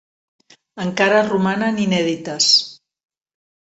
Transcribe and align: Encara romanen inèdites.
Encara 0.85 1.21
romanen 1.27 1.79
inèdites. 1.85 2.51